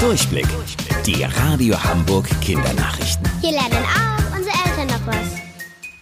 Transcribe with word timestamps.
Durchblick. 0.00 0.46
Die 1.06 1.22
Radio 1.22 1.82
Hamburg 1.82 2.28
Kindernachrichten. 2.42 3.26
Hier 3.40 3.52
lernen 3.52 3.84
auch 3.84 4.36
unsere 4.36 4.54
Eltern 4.66 4.88
noch 4.88 5.06
was. 5.06 5.40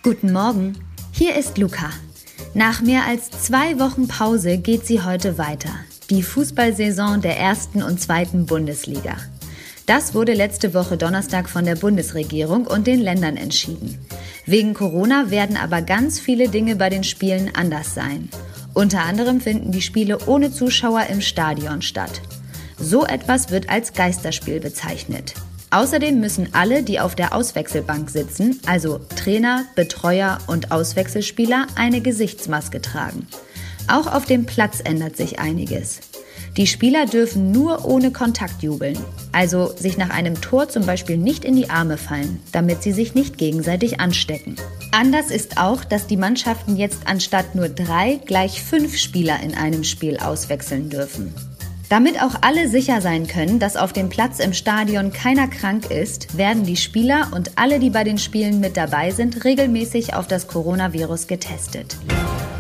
Guten 0.02 0.32
Morgen, 0.32 0.76
hier 1.12 1.37
ist 1.37 1.59
Luca. 1.59 1.90
Nach 2.54 2.83
mehr 2.83 3.07
als 3.07 3.30
zwei 3.30 3.79
Wochen 3.79 4.09
Pause 4.09 4.59
geht 4.59 4.85
sie 4.85 5.03
heute 5.03 5.38
weiter. 5.38 5.71
Die 6.11 6.25
Fußballsaison 6.25 7.21
der 7.21 7.38
ersten 7.38 7.85
und 7.85 8.01
zweiten 8.01 8.46
Bundesliga. 8.46 9.17
Das 9.87 10.13
wurde 10.13 10.35
letzte 10.35 10.74
Woche 10.74 10.97
Donnerstag 10.97 11.49
von 11.49 11.65
der 11.65 11.76
Bundesregierung 11.76 12.67
und 12.67 12.88
den 12.88 13.01
Ländern 13.01 13.37
entschieden. 13.37 14.04
Wegen 14.45 14.74
Corona 14.74 15.31
werden 15.31 15.56
aber 15.56 15.83
ganz 15.83 16.19
viele 16.19 16.48
Dinge 16.48 16.74
bei 16.74 16.91
den 16.91 17.05
Spielen 17.05 17.52
anders 17.55 17.95
sein. 17.95 18.29
Unter 18.74 19.02
anderem 19.02 19.41
finden 19.41 19.70
die 19.70 19.83
Spiele 19.83 20.19
ohne 20.27 20.51
Zuschauer 20.51 21.06
im 21.11 21.20
Stadion 21.20 21.80
statt. 21.80 22.20
So 22.79 23.05
etwas 23.05 23.51
wird 23.51 23.70
als 23.70 23.93
Geisterspiel 23.93 24.61
bezeichnet. 24.61 25.34
Außerdem 25.70 26.20
müssen 26.20 26.51
alle, 26.52 26.82
die 26.82 27.01
auf 27.01 27.15
der 27.15 27.34
Auswechselbank 27.34 28.09
sitzen, 28.09 28.60
also 28.66 29.01
Trainer, 29.16 29.65
Betreuer 29.74 30.38
und 30.46 30.70
Auswechselspieler, 30.70 31.66
eine 31.74 32.01
Gesichtsmaske 32.01 32.80
tragen. 32.80 33.27
Auch 33.88 34.06
auf 34.06 34.24
dem 34.24 34.46
Platz 34.46 34.80
ändert 34.84 35.16
sich 35.16 35.41
einiges. 35.41 36.01
Die 36.56 36.68
Spieler 36.68 37.06
dürfen 37.06 37.51
nur 37.51 37.84
ohne 37.84 38.12
Kontakt 38.12 38.62
jubeln, 38.62 38.96
also 39.32 39.74
sich 39.77 39.96
nach 39.96 40.10
einem 40.10 40.41
Tor 40.41 40.68
zum 40.68 40.87
Beispiel 40.87 41.16
nicht 41.16 41.45
in 41.45 41.56
die 41.56 41.68
Arme 41.68 41.98
fallen, 41.98 42.41
damit 42.52 42.84
sie 42.84 42.93
sich 42.93 43.15
nicht 43.15 43.38
gegenseitig 43.38 43.98
anstecken. 43.98 44.54
Anders 44.93 45.32
ist 45.32 45.59
auch, 45.59 45.84
dass 45.84 46.06
die 46.06 46.16
Mannschaften 46.16 46.77
jetzt 46.77 47.01
anstatt 47.06 47.56
nur 47.56 47.68
drei 47.68 48.20
gleich 48.24 48.62
fünf 48.62 48.96
Spieler 48.96 49.41
in 49.43 49.56
einem 49.56 49.82
Spiel 49.82 50.18
auswechseln 50.18 50.88
dürfen. 50.88 51.34
Damit 51.94 52.20
auch 52.20 52.34
alle 52.40 52.68
sicher 52.68 53.00
sein 53.00 53.28
können, 53.28 53.60
dass 53.60 53.76
auf 53.76 53.92
dem 53.92 54.08
Platz 54.08 54.40
im 54.40 54.52
Stadion 54.52 55.12
keiner 55.12 55.46
krank 55.46 55.92
ist, 55.92 56.36
werden 56.36 56.64
die 56.64 56.76
Spieler 56.76 57.28
und 57.32 57.52
alle, 57.54 57.78
die 57.78 57.90
bei 57.90 58.02
den 58.02 58.18
Spielen 58.18 58.59
mit 58.59 58.76
dabei 58.76 59.12
sind, 59.12 59.45
regelmäßig 59.45 60.12
auf 60.12 60.26
das 60.26 60.48
Coronavirus 60.48 61.28
getestet. 61.28 61.96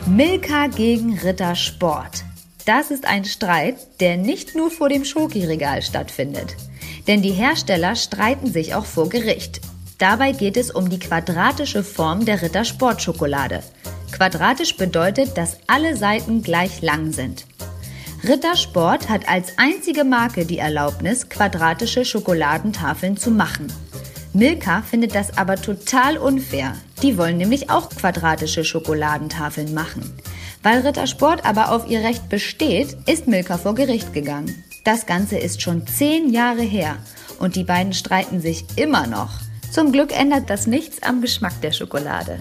Milka 0.06 0.68
gegen 0.68 1.18
Ritter 1.18 1.56
Sport. 1.56 2.22
Das 2.64 2.92
ist 2.92 3.08
ein 3.08 3.24
Streit, 3.24 3.74
der 3.98 4.18
nicht 4.18 4.54
nur 4.54 4.70
vor 4.70 4.88
dem 4.88 5.04
Schokiregal 5.04 5.82
stattfindet. 5.82 6.54
Denn 7.08 7.20
die 7.20 7.32
Hersteller 7.32 7.96
streiten 7.96 8.52
sich 8.52 8.76
auch 8.76 8.86
vor 8.86 9.08
Gericht. 9.08 9.60
Dabei 9.98 10.30
geht 10.30 10.56
es 10.56 10.70
um 10.70 10.88
die 10.88 11.00
quadratische 11.00 11.82
Form 11.82 12.24
der 12.24 12.40
Ritter 12.40 12.64
Sportschokolade. 12.64 13.64
Quadratisch 14.12 14.76
bedeutet, 14.76 15.36
dass 15.36 15.58
alle 15.66 15.96
Seiten 15.96 16.44
gleich 16.44 16.82
lang 16.82 17.10
sind. 17.10 17.46
Rittersport 18.26 19.10
hat 19.10 19.28
als 19.28 19.58
einzige 19.58 20.02
Marke 20.02 20.46
die 20.46 20.56
Erlaubnis, 20.56 21.28
quadratische 21.28 22.06
Schokoladentafeln 22.06 23.18
zu 23.18 23.30
machen. 23.30 23.70
Milka 24.32 24.80
findet 24.80 25.14
das 25.14 25.36
aber 25.36 25.56
total 25.56 26.16
unfair. 26.16 26.74
Die 27.02 27.18
wollen 27.18 27.36
nämlich 27.36 27.68
auch 27.68 27.90
quadratische 27.90 28.64
Schokoladentafeln 28.64 29.74
machen. 29.74 30.16
Weil 30.62 30.80
Rittersport 30.80 31.44
aber 31.44 31.70
auf 31.70 31.90
ihr 31.90 32.00
Recht 32.00 32.30
besteht, 32.30 32.96
ist 33.06 33.26
Milka 33.26 33.58
vor 33.58 33.74
Gericht 33.74 34.14
gegangen. 34.14 34.64
Das 34.84 35.04
Ganze 35.04 35.36
ist 35.36 35.60
schon 35.60 35.86
zehn 35.86 36.32
Jahre 36.32 36.62
her 36.62 36.96
und 37.40 37.56
die 37.56 37.64
beiden 37.64 37.92
streiten 37.92 38.40
sich 38.40 38.64
immer 38.76 39.06
noch. 39.06 39.32
Zum 39.70 39.92
Glück 39.92 40.18
ändert 40.18 40.48
das 40.48 40.66
nichts 40.66 41.02
am 41.02 41.20
Geschmack 41.20 41.60
der 41.60 41.72
Schokolade. 41.72 42.40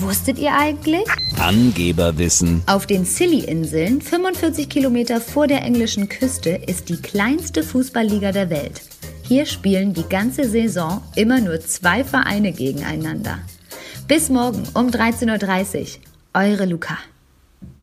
Wusstet 0.00 0.38
ihr 0.38 0.54
eigentlich? 0.54 1.08
Angeberwissen. 1.40 2.62
Auf 2.66 2.86
den 2.86 3.04
Scilly-Inseln, 3.04 4.00
45 4.00 4.68
Kilometer 4.68 5.20
vor 5.20 5.48
der 5.48 5.62
englischen 5.62 6.08
Küste, 6.08 6.50
ist 6.50 6.88
die 6.88 7.02
kleinste 7.02 7.64
Fußballliga 7.64 8.30
der 8.30 8.48
Welt. 8.48 8.80
Hier 9.24 9.44
spielen 9.44 9.94
die 9.94 10.08
ganze 10.08 10.48
Saison 10.48 11.02
immer 11.16 11.40
nur 11.40 11.60
zwei 11.60 12.04
Vereine 12.04 12.52
gegeneinander. 12.52 13.40
Bis 14.06 14.28
morgen 14.28 14.62
um 14.74 14.86
13.30 14.86 15.80
Uhr. 15.80 15.86
Eure 16.32 16.66
Luca. 16.66 16.96